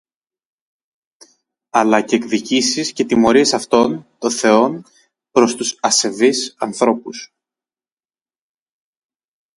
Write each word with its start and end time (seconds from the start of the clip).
αλλά 1.69 2.01
και 2.01 2.15
εκδικήσεις 2.15 2.93
και 2.93 3.05
τιμωρίες 3.05 3.53
αυτών 3.53 4.07
των 4.19 4.31
θεών 4.31 4.85
προς 5.31 5.55
τους 5.55 5.77
«ασεβείς» 5.81 6.55
ανθρώπους, 6.57 7.33